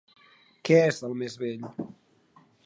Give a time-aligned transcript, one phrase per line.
[0.69, 1.69] Què és el més bell?